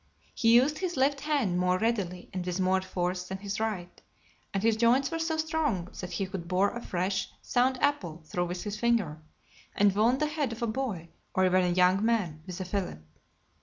He 0.33 0.55
used 0.55 0.79
his 0.79 0.97
left 0.97 1.19
hand 1.21 1.59
more 1.59 1.77
readily 1.77 2.27
and 2.33 2.43
with 2.43 2.59
more 2.59 2.81
force 2.81 3.27
than 3.27 3.37
his 3.37 3.59
right; 3.59 4.01
and 4.51 4.63
his 4.63 4.75
joints 4.75 5.11
were 5.11 5.19
so 5.19 5.37
strong, 5.37 5.89
that 5.99 6.13
he 6.13 6.25
could 6.25 6.47
bore 6.47 6.71
a 6.71 6.81
fresh, 6.81 7.29
sound 7.43 7.79
apple 7.83 8.23
through 8.25 8.45
with 8.45 8.63
his 8.63 8.79
finger, 8.79 9.21
and 9.75 9.93
wound 9.95 10.19
the 10.19 10.25
head 10.25 10.51
of 10.53 10.63
a 10.63 10.65
boy, 10.65 11.09
or 11.35 11.45
even 11.45 11.63
a 11.65 11.69
young 11.69 12.03
man, 12.03 12.41
with 12.47 12.59
a 12.59 12.65
fillip. 12.65 13.03